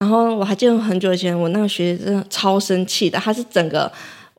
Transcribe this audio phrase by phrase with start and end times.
[0.00, 3.90] 然后我还记得很久以前，我那个学姐真的超生气的，她是整个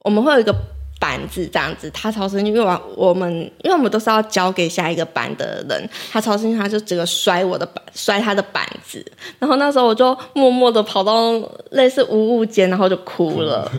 [0.04, 0.56] 我们会有一个
[1.00, 3.30] 板子这样子，她超生气，因为我我们
[3.64, 9.06] 因为我们都是要交给下一个班的人，她超生气，她就整个摔我的板，摔她的板子，
[9.38, 11.34] 然后那时候我就默默的跑到
[11.72, 13.70] 类似无物间，然后就哭了。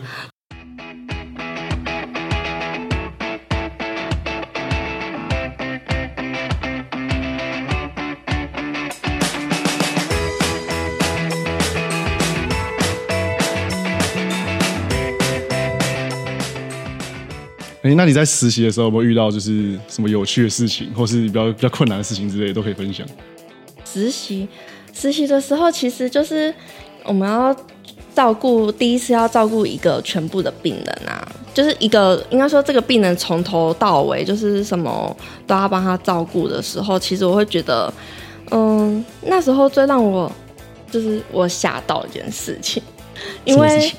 [17.83, 23.03] 哎，那你在实习的时候有没有遇到就是什么有趣的事情，或是比较比较困难的事情之类，都可以分享。
[23.83, 24.47] 实习
[24.93, 26.53] 实习的时候，其实就是
[27.03, 27.55] 我们要
[28.13, 37.91] 照顾第一次要照顾一个全部的病人啊，就是一个应该说这个病人从头到尾就是什么都要帮他照顾的时候，其实我会觉得，
[38.51, 40.31] 嗯，那时候最让我
[40.91, 42.83] 就是我吓到一件事情，
[43.43, 43.91] 因为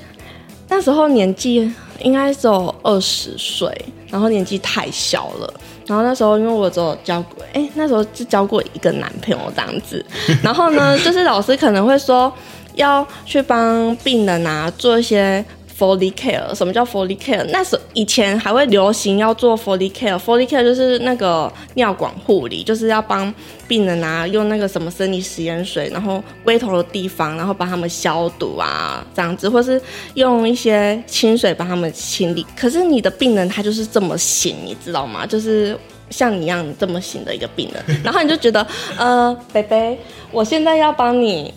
[0.69, 1.69] 那时候年纪。
[2.03, 3.71] 应该只有二十岁，
[4.09, 5.55] 然后年纪太小了。
[5.87, 10.05] 然后那时候因为我只有交过，哎，那时候只交过一个男朋友这样子。
[10.43, 12.33] 然后呢，就是老师可能会说
[12.75, 15.45] 要去帮病人啊做一些。
[15.83, 17.45] Foley care，什么叫 Foley care？
[17.51, 20.17] 那时以前还会流行要做 Foley care。
[20.17, 23.35] Foley care 就是那个尿管护理，就是要帮
[23.67, 29.83] 病人啊用那个什么生理食盐水，然后龟头的地方，然后帮他们消毒啊这样子，或是
[30.15, 32.47] 用一些清水帮他们清理。
[32.57, 35.27] 可是你的病人他就是这么醒，你知道吗？
[35.27, 35.77] 就是
[36.11, 38.65] 像你一样这么醒的一个病人，然后你就觉得，
[38.97, 39.99] 呃，贝贝，
[40.31, 41.53] 我现在要帮你。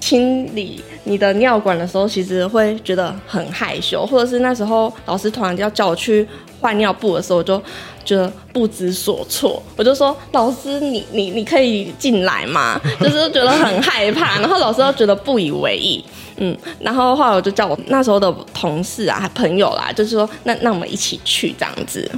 [0.00, 6.26] 清理你的尿管的时候，其实会觉得很害羞，或者是那时候老师突然要叫我去
[6.58, 7.62] 换尿布的时候，我就
[8.04, 9.62] 觉得不知所措。
[9.76, 16.04] 我就说：“老师，你你你可以进来吗？” 就是觉得很害怕，然后老师又觉得不以为意。
[16.38, 22.10] 嗯，然后后来我就叫我那时候的同事啊、朋友啦，就是说：“那那我们一起去这样子。”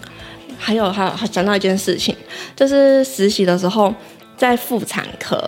[0.56, 2.14] 还有还有还讲到一件事情，
[2.55, 3.92] 就是实习的时候
[4.36, 5.45] 在妇产科，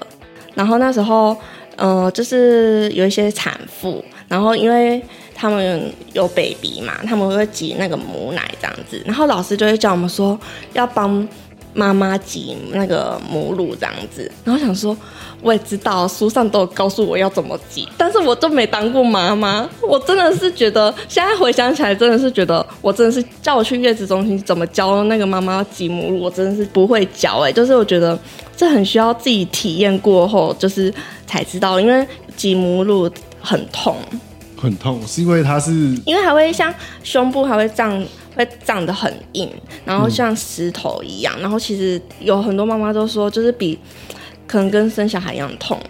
[0.54, 1.36] 然后那时候。
[1.76, 5.02] 呃，就是有一些产妇，然后因为
[5.34, 10.38] 他们有 baby 嘛，他们会挤那个母奶这样子，然后老师就会叫我们说
[10.72, 11.26] 要帮
[11.74, 14.96] 妈妈挤那个母乳这样子，然后想说
[15.42, 28.18] 我也知道书上都有告诉我要怎么挤，但是我都没当过妈妈，我真的是觉得现在回想起来，真的是觉得我真的是叫我去月子中心怎么教那个妈妈挤母乳，我真的是不会教哎，就是我觉得
[28.56, 30.92] 这很需要自己体验过后，就是。
[31.26, 33.96] 才知道，因为挤母乳很痛，
[34.56, 35.72] 很痛，是因为它是，
[36.04, 38.00] 因为还会像胸部还会胀，
[38.34, 39.50] 会胀得很硬，
[39.84, 43.78] 然后像石头一样，然后其实有很多妈妈都说，就是比
[44.46, 45.80] 可能跟生小孩一样痛。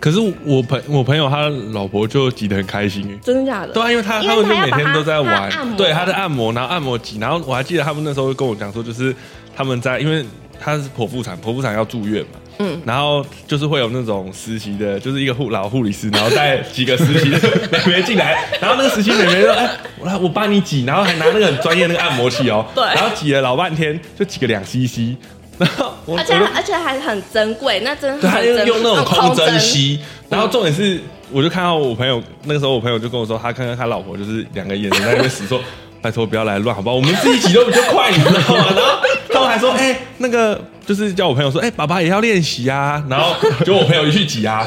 [0.00, 3.74] 可是我朋我朋友他老婆就挤得很开心，真的假的？
[3.74, 9.14] 对啊，因为他他们就每天都在玩，对他在按摩，然后按摩挤，然后我还记得他们那时候跟我讲说，就是
[9.54, 10.24] 他们在，因为
[10.58, 12.40] 他是剖腹产，剖腹产要住院嘛。
[12.58, 17.38] 嗯，然后就是会有那种实习的，就是一个护老护理师，然后带几个实习的
[17.70, 25.16] 妹妹进来，然后那个实习妹妹说：“哎，我来，我帮你挤。”然后还拿那个很专业那个按摩器哦，对，然后挤了老半天，就挤个两 CC，
[25.58, 30.00] 然后而且而且还很珍贵，那真的他用那种空针吸。
[30.28, 31.00] 然后重点是，
[31.30, 35.60] 我就看到我朋友那个时候，我朋友就跟我说，他看看他老婆就是两个眼神在那边死说
[36.02, 36.96] ：“拜托不要来乱，好不好？
[36.96, 38.98] 我们自己挤都比较快，你知道吗？”然后
[39.36, 43.02] 他们还说：“哎，那个。”就是叫我朋友说，哎，爸爸也要练习啊。
[43.10, 44.64] 然后就我朋友一去挤啊，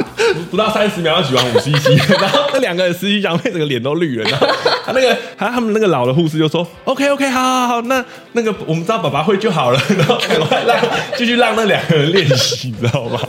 [0.51, 1.97] 不到三十秒要挤完五十 CC。
[2.19, 4.29] 然后那两个实习长妹整个脸都绿了。
[4.29, 4.45] 然后
[4.85, 8.03] 他 那个，他他们那个老的护士就说，OK OK，好好好，那
[8.33, 9.81] 那个我们知道爸爸会就好了。
[9.97, 10.77] 然后赶快让
[11.15, 13.21] 继续让那两个人练习，你知道吗？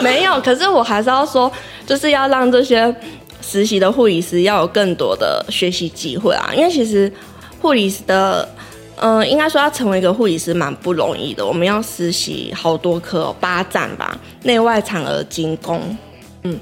[0.00, 1.52] 没有，可是我还是要说，
[1.84, 2.96] 就是要让这些
[3.42, 7.12] 实习的护理师要有更多的学习机会啊，因为其实
[7.60, 8.48] 护理师的。
[8.96, 11.44] 嗯，应该说要成为一个护理师蛮不容易的。
[11.44, 15.96] 我们要实习好多科，八站吧，内外产儿精工，
[16.42, 16.58] 嗯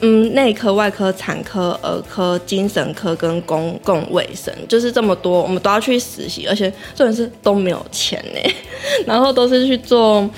[0.00, 8.52] 嗯，内科、外科、产科、儿科、精神科跟公共卫生，就是这么多，我们都要去实习，而且重点是都没有钱呢，
[9.06, 10.28] 然后都是去做，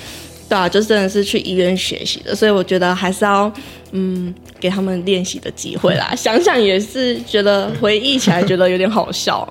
[0.49, 3.53] 对啊，就真的是去医院学习的，所以我觉得还是要
[3.91, 6.15] 嗯给他们练习的机会啦。
[6.17, 9.47] 想想也是觉得回忆起来觉得有点好笑。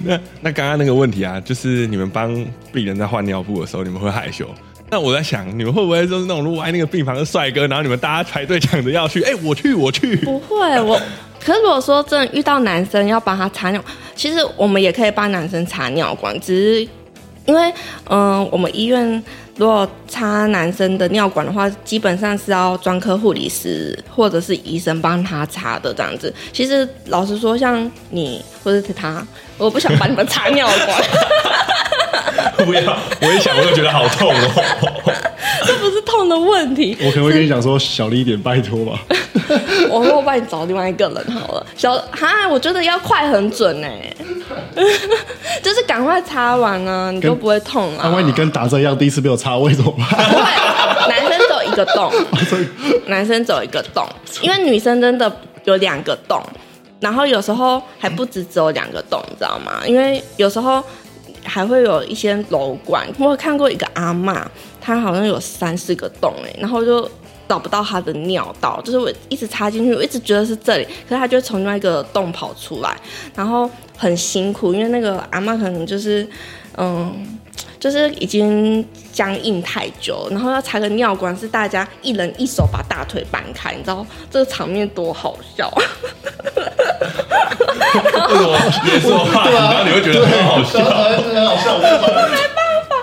[0.04, 2.34] 那那刚刚那个问题啊，就是你们帮
[2.72, 4.46] 病人在换尿布的时候，你们会害羞？
[4.90, 9.22] 那我在想，你们会不会就是那种如果爱那个病房的帅哥，然后你们大家排队抢着要去？
[9.28, 10.16] 哎，我去，我去。
[10.16, 11.00] 不会，我。
[11.42, 13.82] 可是如果说真的遇到男生要帮他擦尿，
[14.14, 16.88] 其实我们也可以帮男生擦尿管，只是
[17.46, 17.72] 因为
[18.08, 19.22] 嗯、我们医院
[19.56, 26.32] 如果插男生的尿管的话，基本上是要专科护理师或者是医生帮他插的这样子。
[26.52, 29.26] 其实老实说，像你或者是他，
[29.58, 31.02] 我不想帮你们插尿管，
[32.64, 35.14] 不要，我一想我就觉得好痛哦。
[35.66, 36.96] 这不是痛的问题。
[37.00, 38.98] 我可能会跟你讲说小力一点，拜托吧。
[39.90, 41.66] 我说我帮你找另外一个人好了。
[41.76, 44.14] 小哈，我觉得要快很准哎、
[45.62, 48.08] 就是赶快擦完啊，你就不会痛啊。
[48.08, 50.06] 因为你跟打针一样，第一次被我擦，为什么办？
[50.06, 52.12] 不会，男生走一个洞，
[53.06, 54.06] 男生走一个洞，
[54.40, 55.30] 因为女生真的
[55.64, 56.42] 有两个洞，
[57.00, 59.82] 然后有时候还不止只有两个洞，你知道吗？
[59.86, 60.82] 因为有时候
[61.44, 64.36] 还会有一些瘘管，我有看过一个阿嬷，
[64.80, 67.10] 她好像有三四个洞哎、然后就。
[67.50, 72.96] 找不到他的尿道，就是我一直插进去，我一直觉得是这里，可是他就会从另外一个洞跑出来，
[73.34, 76.24] 然后很辛苦，因为那个阿妈可能就是，
[76.76, 77.12] 嗯，
[77.80, 85.68] 就是已经僵硬太久，然后要插个尿管，是大家一人一手把大腿搬开，你知道这个场面多好笑。
[85.74, 85.82] 为
[88.36, 88.56] 什么
[88.86, 90.78] 也是我话题，然后你会觉得很好笑？
[90.84, 91.76] 很好笑。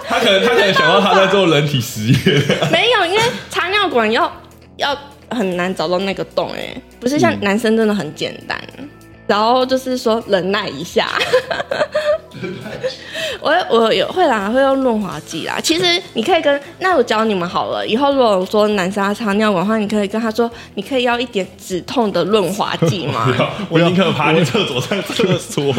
[0.10, 2.42] 他可能他可能想到他在做人体实验，
[2.72, 3.20] 没有，因为
[3.98, 4.32] 管要
[4.78, 4.98] 要
[5.30, 8.58] 很难找到那个洞，哎，不是像男生真的很简单。
[9.26, 11.10] 然后就是说忍耐一下，
[13.42, 15.60] 我我有会啦，会用润滑剂啦。
[15.62, 23.28] 其实你可以跟那我教你们好了，以后如果说男生要插尿管的话，你可以跟他说，你可以要一点止痛的润滑剂吗？
[23.70, 25.76] 我宁可爬进厕所上厕所。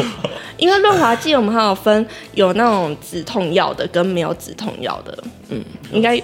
[0.59, 5.17] 因为润滑剂我们还有分有那种止痛药的跟没有止痛药的，
[5.49, 6.21] 嗯，应该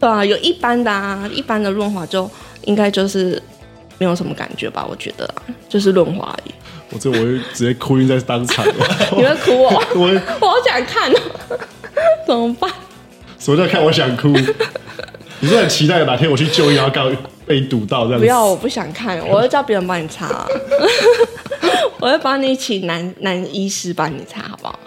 [0.00, 2.28] 对啊，有一般的啊，一般的润滑就
[2.64, 3.40] 应该就是
[3.98, 5.34] 没有什么感觉吧，我觉得、啊、
[5.68, 6.52] 就是润滑而已。
[6.90, 8.64] 我这我会直接哭晕在当场。
[9.16, 11.18] 你会哭哦， 我会 我好想看哦，
[12.26, 12.70] 怎么办？
[13.38, 14.28] 什么叫看我想哭？
[15.40, 17.10] 你是很期待哪天我去就医，然后刚好
[17.46, 18.24] 被堵到这样子？
[18.24, 20.46] 不要，我不想看，我会叫别人帮你擦、
[22.00, 24.78] 我会帮你请男男医师帮你擦，好不好？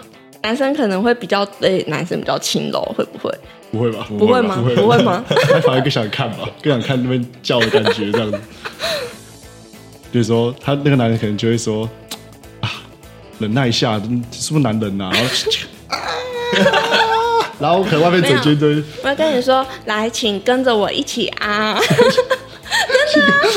[0.42, 3.32] 男生可能会比较对男生比较轻柔，会不会？
[3.72, 4.06] 不会吧？
[4.18, 4.62] 不会吗？
[4.76, 5.24] 不会吗？
[5.28, 8.38] 他反而更想看吧，更想看那边叫的感觉这样子。
[10.12, 11.88] 就是说，他那个男人可能就会说
[12.60, 12.68] 啊，
[13.38, 15.28] 忍耐一下，嗯是不是男人呐、然后，
[17.60, 18.66] 然后可能外面整间都
[19.04, 21.78] 我要跟你说，来，请跟着我一起啊！
[23.12, 23.50] 真的啊，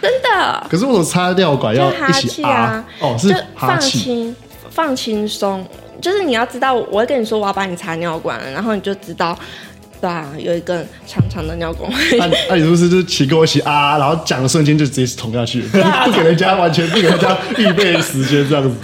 [0.00, 4.36] 真的，可是为什么插尿管要一起啊哦，是就，放轻，
[4.70, 5.66] 放轻松。
[6.00, 9.38] 就是你要知道，我会跟你说我要帮你插尿管了，然后你就知道，
[10.00, 11.92] 对啊，有一根长长的尿管。
[12.16, 13.98] 那那你是不是就是请跟我一起啊？
[13.98, 18.74] 然后讲的瞬间就直接捅下去，啊不给人家完全不给人家预备时间这样子。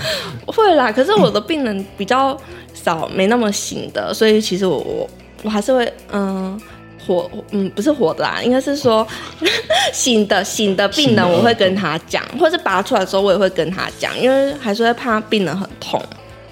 [0.44, 2.38] 会啦，可是我的病人比较
[2.74, 5.10] 少，没那么醒的，所以其实我我
[5.44, 6.60] 我还是会嗯。
[7.06, 9.06] 活，嗯，不是活的啦，应该是说
[9.92, 16.02] 醒的醒的病人，我会跟他讲，或者拔出来的时候，我也会跟他讲，因为还是会怕病人很痛，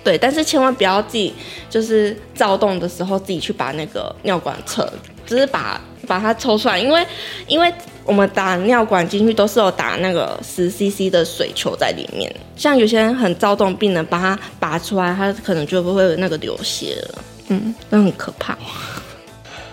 [0.02, 1.34] 对，但是千万不要自己
[1.68, 4.88] 就是躁动的时候自己去把那个尿管扯，
[5.26, 7.06] 只是把把它抽出来，因为
[7.46, 7.72] 因为
[8.04, 18.56] 我们打尿管进去都是有打那个十 CC 的水球在里面，像有些人很躁动，病人把它拔出来，他可能就不会有那个流血了，嗯，那很可怕。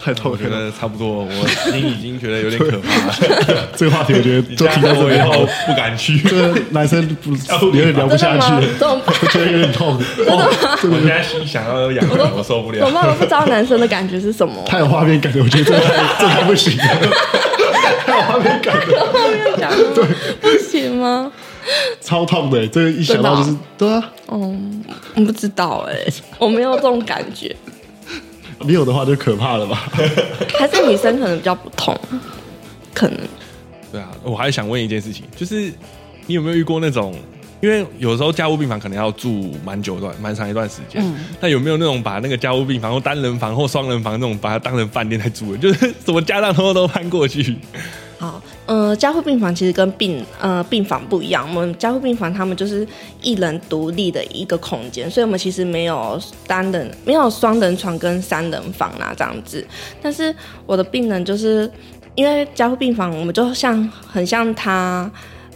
[0.03, 3.67] 太痛了，我觉得差不多，我心已经觉得有点可怕了。
[3.77, 5.47] 这个话题我觉得你这停在这我以后。
[5.67, 6.17] 不敢去。
[6.21, 7.31] 这个男生不
[7.67, 8.51] 有点聊不下去？
[8.81, 9.95] 我觉得有点痛。
[10.17, 12.79] 我现个在心想要痒痒，我受不了。
[12.79, 13.09] 怎么办？
[13.09, 14.63] 我不知道男生的感觉是什么。
[14.65, 15.87] 太有画面感了，我觉得这太
[16.19, 16.83] 这个太不行了，
[18.05, 19.13] 太有画面感了，
[19.93, 20.05] 对，
[20.41, 21.31] 不行吗？
[22.01, 22.67] 超痛的。
[22.67, 24.83] 这个一想到就是对啊，嗯，
[25.15, 25.95] 我不知道哎、
[26.39, 27.55] 我没有这种感觉，
[28.65, 29.89] 没有的话就可怕了吧？
[30.57, 31.97] 还是女生可能比较不痛，
[32.93, 33.17] 可能。
[33.91, 35.71] 对啊，我还想问一件事情，就是
[36.27, 37.13] 你有没有遇过那种？
[37.61, 40.99] 因为有时候家务病房可能要住蛮久一段、蛮长一段时间。
[41.39, 45.57] 那有没有那种把那个家务病房或单人房或双人房那种，把它当成饭店在住的？
[45.59, 47.55] 就是什么家当通通都搬过去。
[48.21, 52.87] 好，呃，加护病房其实跟病呃病房不一样，我们加护病房他们就是
[53.19, 59.65] 一人独立的一个空间，所以我们其实没有单人、没有双人床跟三人房啦这样子。
[60.03, 60.31] 但是
[60.67, 61.67] 我的病人就是
[62.13, 65.11] 因为加护病房，我们就像很像他。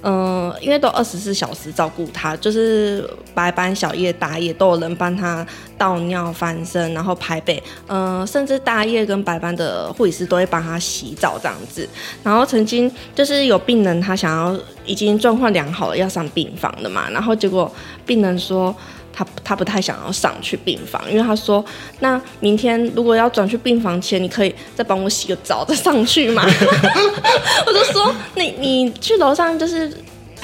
[0.07, 5.45] 嗯、因为都二十四小时照顾他，就是白班、小夜、大夜都有人帮他
[5.79, 11.89] 倒尿、翻身，然后排背，嗯、甚至大夜跟白班的护理师都会帮他洗澡这样子。
[12.23, 17.71] 然后曾经就是有病人他想要已经状况良好了要上病房的嘛，然后结果
[18.05, 18.75] 病人说
[19.15, 21.63] 他他不太想要上去病房，因为他说，
[21.99, 26.43] 那明天如果要转去病房前，你可以再帮我洗个澡再上去嘛。
[27.65, 29.89] 我就说，你你去楼上就是。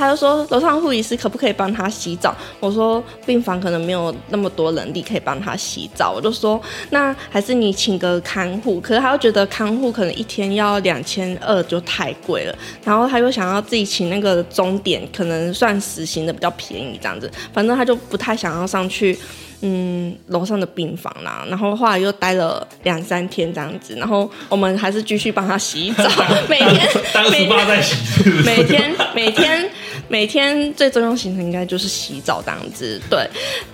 [0.01, 2.35] 他就说楼上护理师可不可以帮他洗澡？
[2.59, 6.11] 我说病房可能没有那么多人力可以帮他洗澡。
[6.11, 8.81] 我就说那还是你请个看护。
[8.81, 17.29] 可是他又觉得看护可能一天要两千二就太贵了，然后他又想要自己请那个钟点，可能算实行的比较便宜这样子。
[17.53, 19.15] 反正他就不太想要上去。
[19.63, 26.03] 嗯，楼上的病房啦，然后后来又待了两三天这样子，然后我们还是继续帮他洗澡，
[26.49, 26.89] 每天
[27.29, 27.95] 每天在洗，
[28.43, 29.69] 每天每天
[30.11, 32.99] 每天最重要行程应该就是洗澡这样子。
[33.09, 33.25] 对，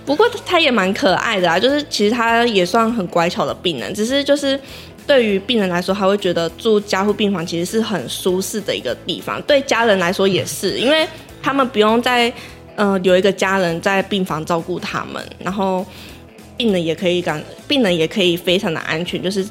[0.06, 4.58] 不过他也蛮可爱的啊，就是其实他也算很乖巧的病人，只是就是
[5.06, 11.04] 对于病人来说，他会觉得住加护病房其实是很舒适的一个地方，对家人来说也是，因为
[11.42, 12.32] 他们不用在。
[12.80, 15.84] 嗯，有一个家人在病房照顾他们，然后
[16.56, 19.44] 病人也可以感，病人也可以非常的安全，就是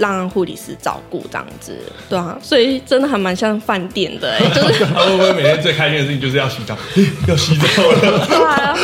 [0.00, 1.76] 让护理师照顾这样子，
[2.08, 6.74] 对啊，所以真的还蛮像饭店的， 就是他会不会每天最开心的事情就是要洗澡，
[7.28, 8.76] 要洗澡了，对啊，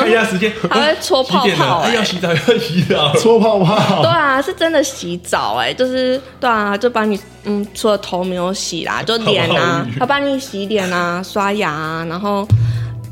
[0.00, 12.48] 看一下时间，还会搓泡泡，要洗澡要洗澡，搓泡泡，对啊，是真的洗澡哎，就是对啊，就帮你嗯，除了头没有洗啦，就脸啊，他帮你洗脸啊，刷牙啊，然后。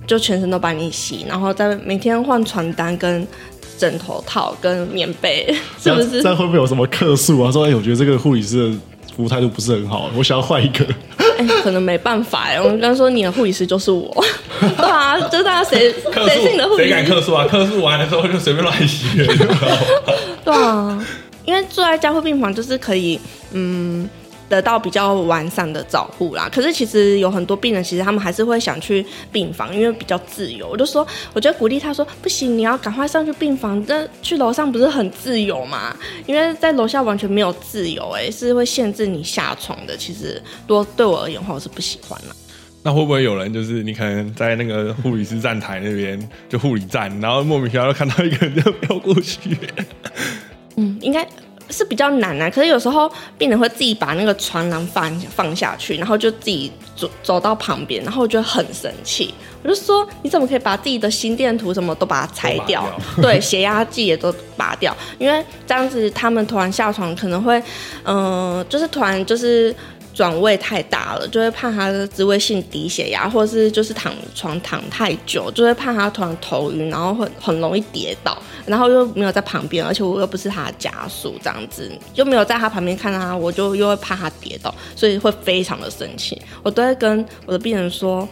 [0.04, 3.26] 就全身都帮你洗，然后再每天换床单、跟
[3.83, 6.23] 枕头套、跟棉被， 是不是？
[6.23, 7.51] 这样会不会有什么客诉啊？
[7.51, 8.77] 说哎，我觉得这个护理师的
[9.17, 10.87] 服务态度不是很好，我想要换一个。
[11.19, 12.61] 哎，可能没办法哎。
[12.61, 14.25] 我刚刚说你的护理师就是我，
[14.61, 15.93] 对啊，就是大家谁
[16.25, 16.89] 谁是你的护理师？
[16.89, 17.45] 谁敢客诉啊？
[17.51, 19.07] 客诉完了之后就随便乱洗。
[20.45, 21.05] 对啊，
[21.45, 23.19] 因为住在加护病房就是可以，
[23.51, 24.09] 嗯。
[24.52, 30.68] 得到比较完善的照顾啦，可是其实有很多病人，其实他们还是会想去病房，因为比较自由。
[30.68, 35.97] 我就说，我就鼓励他说，不行，你要赶快上去病房，这去楼上不是很自由吗？
[36.26, 39.97] 因为在楼下完全没有自由，哎，是会限制你下床的。
[39.97, 42.37] 其实，多对我而言的话，我是不喜欢啦。
[42.82, 49.56] 那会不会有人就是你可能在那个护理师站台那边，就护理站，然后莫名其妙就看到一个人就飘过去？
[50.76, 51.26] 嗯，应该。
[51.71, 62.87] 是比较难啊，可是有时候病人会自己把那个床栏放放下去，然后就自己走走到旁边，然后我就很生气，我就说你怎么可以把自己的心电图什么都把它拆掉？
[63.21, 67.62] 对，血压计也都拔掉，因为这样子他们突然下床可能会，
[68.04, 69.75] 嗯，就是突然就是。
[70.14, 86.40] 转位太大了，就会怕他的自位性低血压，或者是就是躺床躺太久，就会怕他突然头晕，然后很很容易跌倒，然后又没有在旁边，而且我又不是他的家属，这样子就没有在他旁边看到他，我就又会怕他跌倒，所以会非常的生气。
[86.62, 88.28] 我都会跟我的病人说，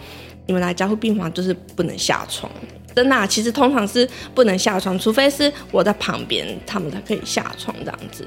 [0.47, 2.51] 你们来加护病房就是不能下床，
[2.95, 8.27] 真的，其实通常是不能下床，除非是我在旁边，他们才可以下床这样子。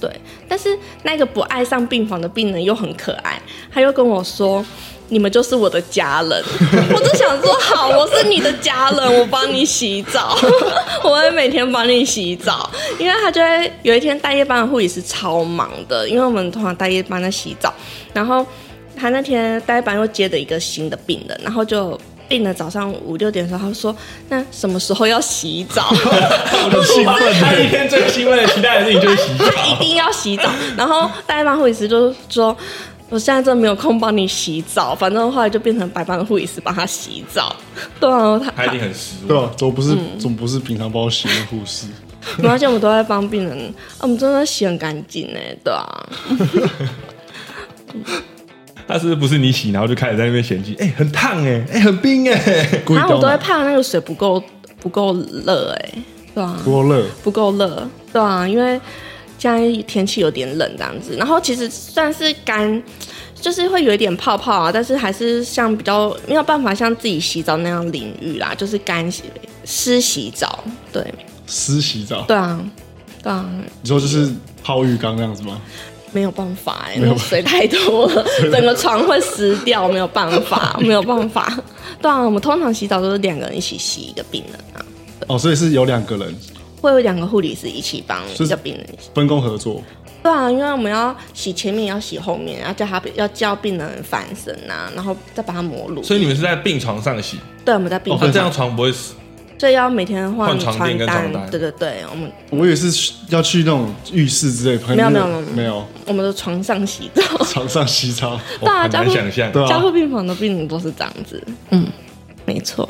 [0.00, 0.10] 对，
[0.48, 3.40] 但是那个不爱上病房的病人又很可爱，
[3.72, 4.64] 他又跟我说
[5.08, 6.44] ：“你们就是我的家人。”
[6.94, 10.38] 我就想说：“好，我是你的家人，我帮你洗澡，
[11.04, 17.72] 我会每天帮你洗澡。”因为他就会有一天大夜班的护理是超忙的，因为我们通常大夜班在洗澡，
[18.14, 18.46] 然后
[18.96, 22.00] 他那天大夜班又接了一个新的病人，然后就。
[22.30, 23.94] 病的早上五六点的时候，他说
[24.30, 25.82] ：“那什么时候要洗澡？”
[26.70, 30.48] 很兴奋，他一天最兴奋的期待的事情就是洗澡，他一定要洗澡。
[30.76, 32.56] 然后代班护理师就说
[33.10, 37.56] ：“我现在真的没有空帮你洗澡，反正后来就变成白班护理师帮他洗澡。”
[37.98, 39.28] 对啊，他一定很失望。
[39.28, 41.88] 对啊，总不是总不是平常帮我洗的护士。
[42.44, 46.08] 而且我们都在帮病人，我们真的洗很干净哎，对啊。
[48.90, 50.74] 他是不是你洗，然后就开始在那边嫌弃？
[50.80, 52.34] 哎，很烫哎，哎，很冰哎。
[52.90, 54.42] 然后我都会怕那个水不够
[54.80, 55.92] 不够热哎，
[56.34, 56.60] 对吧？
[56.64, 58.80] 不够热，不够热，对啊，因为
[59.38, 61.16] 现在天气有点冷这样子。
[61.16, 62.82] 然后其实算是干，
[63.40, 69.22] 就是会有一点泡泡啊，但是还是像比较没有办法像自己洗澡那样淋浴啦，就是干洗
[69.64, 71.04] 湿洗澡，对。
[71.46, 72.22] 湿洗澡。
[72.22, 72.60] 对啊，
[73.22, 73.48] 对啊。
[73.82, 74.32] 你说就是
[74.62, 75.60] 泡浴缸那样子吗？
[76.12, 81.58] 没有办法哎，那水太多了， 整个床会湿掉，没有办法，没有办法。
[82.00, 84.84] 对啊，我们通常洗澡都是两个人一起洗一个病人啊。
[85.28, 86.34] 哦，所以是有两个人，
[86.80, 89.82] 会有两个护理师一起帮一个病人分工合作。
[90.22, 96.02] 对啊，因为我们要洗前面，要洗后面，要叫他要叫病人翻身呐，然后再把他抹乳。
[96.02, 97.38] 所以你们是在病床上洗？
[97.64, 99.14] 对，我们在病床上，这样床不会死。
[99.60, 111.86] 所以要每天换床单，对对对，我们我也是要去那种浴室之类，没有没有没有没有，我们的床上洗澡，床上洗澡， 大家想象，加护病房的病人都是这样子，嗯，
[112.46, 112.88] 没错。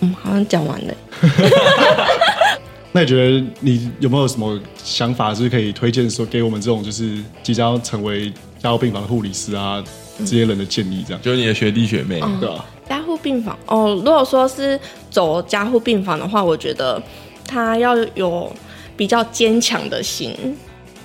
[0.00, 0.94] 嗯，好像讲完了。
[2.92, 9.82] 那你觉得你有没有什么想法，就是可以推荐说给我们这种就是即将要成为加护病房的护理师啊
[10.18, 11.04] 这些人的建议？
[11.06, 11.22] 这样。
[11.22, 12.64] 就是你的学弟学妹，对吧？
[12.88, 13.56] 加护病房。
[13.66, 14.78] 哦，如果说是
[15.10, 17.00] 走加护病房的话，我觉得
[17.46, 18.52] 他要有
[18.96, 20.34] 比较坚强的心，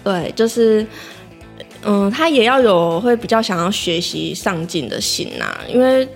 [0.04, 0.86] 对，就是
[1.84, 6.08] 嗯，他也要有会比较想要学习上进的心呐、因为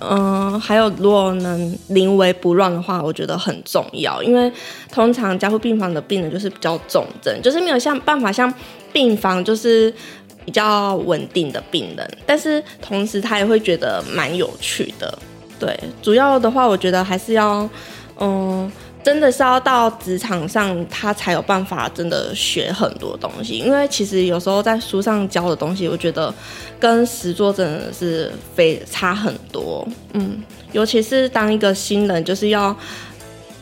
[0.00, 4.52] 嗯，还有如果能临危不乱的话，我觉得很重要，因为
[4.90, 8.52] 通常加护病房的病人就是比较重症，就是没有像办法像
[8.92, 9.94] 病房就是
[10.44, 15.18] 比较稳定的病人，但是同时他也会觉得蛮有趣的。
[15.58, 17.68] 对，主要的话，我觉得还是要，
[18.18, 18.70] 嗯，
[19.04, 23.58] 真的是要到职场上，他才有办法真的学很多东西。
[23.58, 26.34] 因为其实有时候在书上教的东西，我觉得
[26.80, 29.86] 跟实作真的是非差很多。
[30.14, 32.76] 嗯，尤其是当一个新人，就是要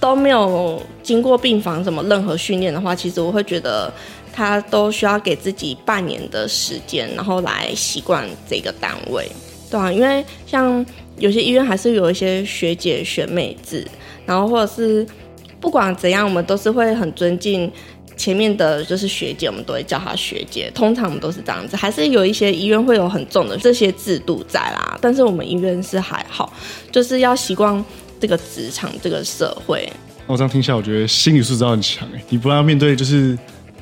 [0.01, 3.93] 都没有经过病房什么任何训练的话，其实我会觉得
[4.41, 9.31] 他都需要给自己半年的时间，然后来习惯这个单位，
[9.71, 10.85] 对啊，因为像
[11.19, 13.87] 有些医院还是有一些学姐学妹制，
[14.25, 15.07] 然后或者是
[15.61, 17.71] 不管怎样，我们都是会很尊敬。
[18.17, 20.71] 前面的就是学姐，我们都会叫她学姐。
[20.75, 24.99] 通常我们都是这样子，还是有一些医院会有很重的这些制度在啦。
[25.01, 26.53] 但是我们医院是还好，
[26.93, 27.83] 就是要习惯
[28.21, 29.91] 这个职场、这个社会。
[30.27, 33.39] 那我这样听下，我觉得心理素质很强哎，你不然要面对就是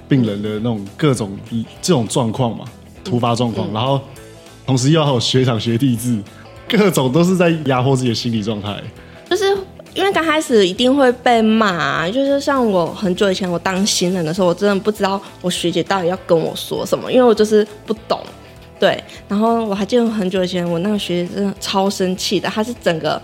[0.09, 1.39] 病人的那种各种
[1.83, 2.65] 这种状况嘛，
[3.05, 4.01] 突发状况，然后
[4.67, 6.19] 同时又要有学长学弟制，
[6.69, 8.75] 各种都是在压迫自己的心理状态。
[9.29, 9.45] 就是
[9.95, 18.21] 因为刚开始一定会被骂、啊，就是像我很久以前我当新人的时候，我真的不知道我学姐到底要跟我说什么，因为我就是不懂。
[18.81, 23.21] 对，然后我还记得很久以前我那个学姐真的超生气的，她是整个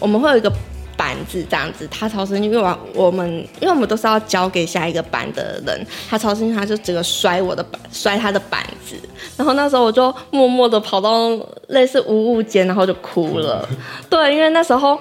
[0.00, 0.52] 我们会有一个
[0.96, 3.28] 板子这样子，他超生气，因为我我们
[3.60, 8.96] 因为我们都是要交给下一个班的人，他超生气，他就整个摔我的板，摔他的板子，
[9.36, 11.30] 然后那时候我就默默的跑到
[11.68, 13.68] 类似无物间，然后就哭了。
[14.08, 14.98] 对，因为那时候，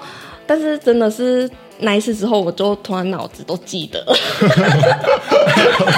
[0.48, 4.04] 但是真的是那一次之后，我就突然脑子都记得。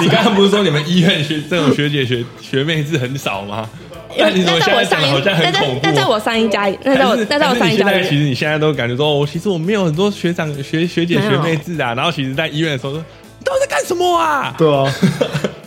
[0.02, 3.70] 你刚刚不是说你们医院学这种学姐学学妹制很少吗？
[4.18, 5.80] 那你怎么现在好像很那在恐怖？
[5.84, 11.94] 那在我上一家，那在我那在我上一家其实你现在都感觉说，我，其实我没有很多学长学学姐学妹制啊。
[11.94, 13.04] 然后其实，在医院的时候说，
[13.38, 14.56] 你到底在干什么啊？
[14.58, 14.92] 对啊，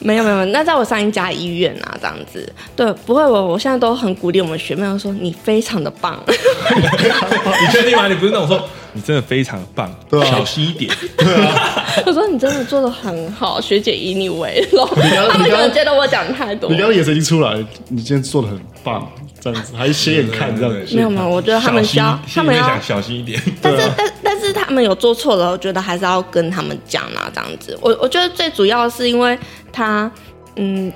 [0.00, 2.52] 没有没有，没有那在我上一家医院啊，这样子。
[2.74, 6.18] 对，不会，我我现在都很鼓励我们学妹，我说你非常的棒。
[6.26, 8.08] 你确定吗？
[8.08, 8.60] 你不是那种说
[8.92, 10.90] 你真的非常棒，对啊小心一点。
[12.06, 14.88] 我说你真的做的很好，学姐以你为荣。
[14.94, 16.76] 刚他们可你刚能觉得我讲太多你。
[16.76, 17.54] 刚刚眼神已经出来，
[17.88, 19.06] 你今天做的很棒，
[19.40, 20.94] 这样子还是斜眼看这样子。
[20.94, 23.40] 没有没有，我觉得他们需要小，心他们要小心一点。
[23.62, 27.76] 但是啊但但是他们有做错了，我觉得还是要跟他们讲啊，这样子。
[27.81, 29.38] 我我觉得最主要是因为
[29.72, 30.11] 他，
[30.57, 30.92] 嗯，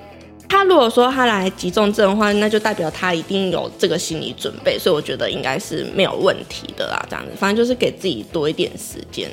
[0.48, 7.32] 他如果说他来急重症的话，那就代表他一定有这个心理准备，所以我觉得应该是没有问题的啦，这样子。
[7.38, 9.30] 反正就是给自己多一点时间，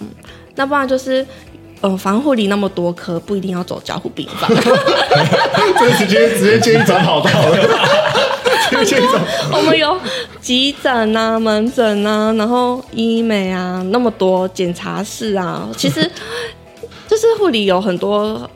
[0.00, 0.06] 嗯，
[0.54, 1.26] 那不然就是。
[1.82, 4.50] 嗯，反正护理那么多科，不一定要走交互病房。
[4.54, 7.56] 这个直接直接建议转跑道了，
[8.70, 9.22] 直接建议转。
[9.52, 9.98] 我们有
[10.40, 16.08] 急诊啊、门诊啊，然后医美啊，那么多检查室啊，其实
[17.08, 18.48] 就是护理有很多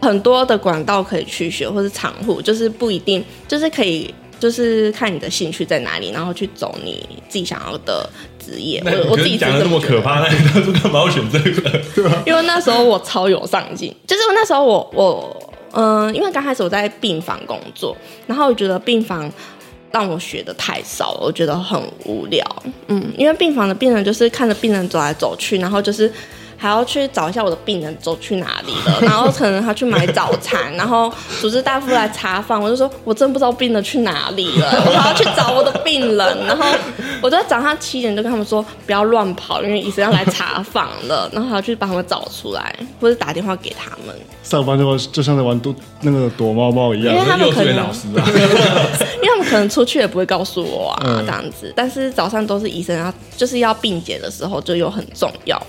[0.00, 4.14] 很多的管道可以去学，或是产护，就是不一定，就是可以。
[4.38, 8.06] 就是看你的兴趣在哪里，然后去走你自己想要的
[8.38, 8.82] 职业。
[8.84, 11.70] 那我我自己是讲的那这么可怕，那你当 初干嘛要选这个？
[11.94, 19.32] 对 吧因为那时候我超有上进，就是那时候我我嗯、因为刚开始我在病房工作，然后我觉得病房
[19.96, 22.44] 让我学的太少了，我觉得很无聊。
[22.88, 26.12] 嗯，因为病房的病人就是看着病人走来走去，然后就是。
[26.56, 36.64] 还要去找一下我的病人走去哪里了， 然后可能他去买早餐，然后主治大夫来查房，我就说我真不知道病人去哪里了， 我还要去找我的病人，然后
[37.20, 48.24] 我就早上七点就跟他们说不要乱跑，因为医生要来查房了，然后还要去帮他们找出来，或者打电话给他们，上班就就像在玩躲那个躲猫猫一样因为样，他们可能老师啊，
[49.16, 51.72] 因为他们可能出去也不会告诉我啊，嗯这样子。
[51.76, 55.60] 但是早上都是医生要，就是要病检的时候就又很重要。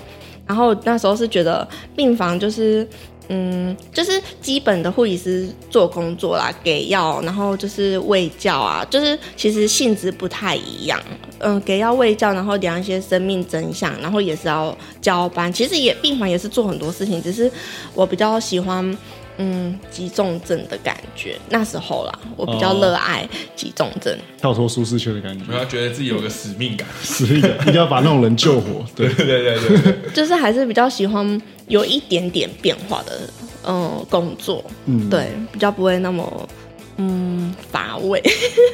[0.48, 2.88] 然后那时候是觉得病房就是，
[3.28, 11.00] 嗯，就是基本的护理师做工作啦，给药，然后就是喂教啊，就是其实性质不太一样。
[11.40, 15.52] 嗯，给药喂教，然后量一些生命真相，然后也是要交班。
[15.52, 17.52] 其实也病房也是做很多事情，只是
[17.94, 18.98] 我比较喜欢。
[19.38, 21.38] 嗯急重症的感觉。
[21.50, 24.18] 那时候啦，我比较热爱急重症。
[24.38, 26.88] 跳脱舒适圈的感觉，我要觉得自己有个使命感。
[27.02, 28.84] 使命感一定要把那种人救活。
[28.96, 33.30] 对，对对对对对，就是还是比较喜欢有一点点变化的，
[33.66, 36.50] 嗯，工作，嗯对，比较不会那么，
[36.98, 38.22] 嗯，乏味，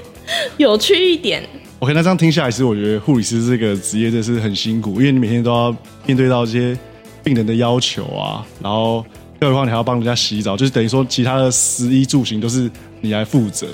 [0.58, 1.43] 有趣一点。
[1.80, 6.78] OK，那这样听下来，其实我觉得护理师这个职业真的是很辛苦，因为你每天都要面对到这些
[7.23, 9.06] 病人的要求啊，然后
[9.43, 13.67] 更何况你还要帮人家洗澡，就是等于说其他的食衣住行都是你来负责，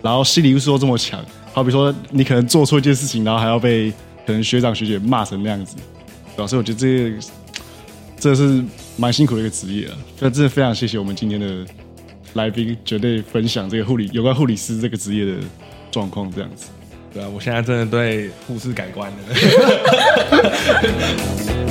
[0.00, 1.20] 然后心理素质又这么强，
[1.52, 3.92] 好比说你可能做错一件事情，然后还要被
[4.24, 5.74] 可能学长学姐骂成那样子，
[6.36, 6.46] 对吧？
[6.46, 7.16] 所以我觉得这个
[8.20, 8.62] 这是
[8.96, 11.66] 蛮辛苦的一个职业啊，那真的非常谢谢我们今天的
[12.34, 15.32] 来宾，绝对分享这个护理有关护理师这个职业的
[15.90, 16.66] 状况，这样子。
[17.12, 19.16] 对啊，我现在真的对护士改观了。